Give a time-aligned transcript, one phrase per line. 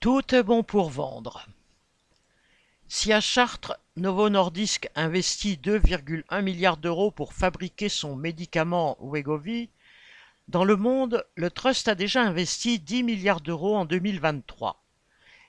[0.00, 1.46] Tout est bon pour vendre.
[2.88, 9.68] Si à Chartres, Novo Nordisk investit 2,1 milliards d'euros pour fabriquer son médicament Wegovy,
[10.48, 14.82] dans le monde, le Trust a déjà investi 10 milliards d'euros en 2023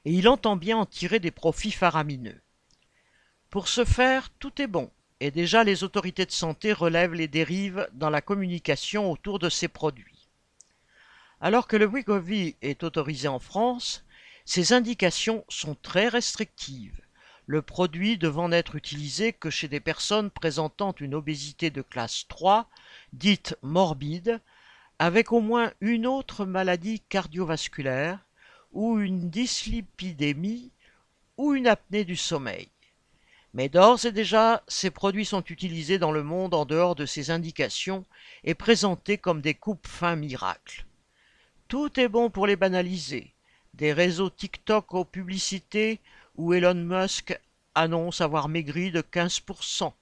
[0.04, 2.42] et il entend bien en tirer des profits faramineux.
[3.50, 4.92] Pour ce faire, tout est bon
[5.22, 9.70] et déjà les autorités de santé relèvent les dérives dans la communication autour de ces
[9.70, 10.28] produits.
[11.40, 14.04] Alors que le Wegovy est autorisé en France,
[14.46, 17.02] ces indications sont très restrictives,
[17.46, 22.70] le produit devant n'être utilisé que chez des personnes présentant une obésité de classe 3,
[23.14, 24.40] dite morbide,
[25.00, 28.20] avec au moins une autre maladie cardiovasculaire
[28.72, 30.72] ou une dyslipidémie
[31.38, 32.70] ou une apnée du sommeil.
[33.54, 37.32] Mais d'ores et déjà, ces produits sont utilisés dans le monde en dehors de ces
[37.32, 38.06] indications
[38.46, 40.86] et présentés comme des coupes fins miracles.
[41.68, 43.34] Tout est bon pour les banaliser,
[43.74, 46.00] des réseaux TikTok aux publicités
[46.36, 47.40] où Elon Musk
[47.76, 49.94] annonce avoir maigri de 15%.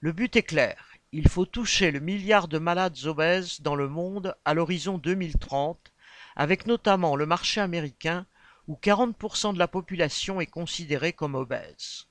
[0.00, 4.34] Le but est clair, il faut toucher le milliard de malades obèses dans le monde
[4.44, 5.92] à l'horizon 2030,
[6.36, 8.26] avec notamment le marché américain
[8.68, 12.06] où 40% de la population est considérée comme obèse.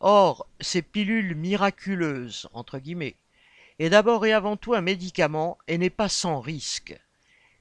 [0.00, 3.16] Or, ces pilules miraculeuses, entre guillemets,
[3.78, 6.98] est d'abord et avant tout un médicament et n'est pas sans risque.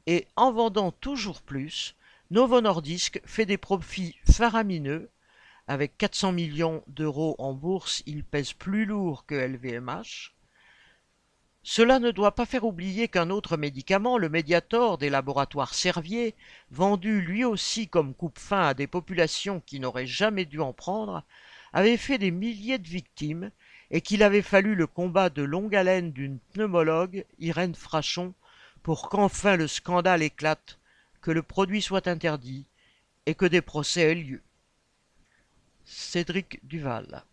[0.07, 1.95] Et en vendant toujours plus,
[2.31, 5.09] Novo Nordisk fait des profits faramineux.
[5.67, 10.33] Avec 400 millions d'euros en bourse, il pèse plus lourd que LVMH.
[11.63, 16.33] Cela ne doit pas faire oublier qu'un autre médicament, le Mediator des laboratoires Servier,
[16.71, 21.23] vendu lui aussi comme coupe-fin à des populations qui n'auraient jamais dû en prendre,
[21.71, 23.52] avait fait des milliers de victimes
[23.91, 28.33] et qu'il avait fallu le combat de longue haleine d'une pneumologue, Irène Frachon,
[28.83, 30.79] pour qu'enfin le scandale éclate,
[31.21, 32.65] que le produit soit interdit
[33.25, 34.41] et que des procès aient lieu.
[35.85, 37.23] Cédric Duval